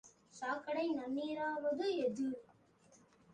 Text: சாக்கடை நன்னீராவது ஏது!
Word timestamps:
சாக்கடை 0.33 0.85
நன்னீராவது 0.91 1.85
ஏது! 1.97 2.27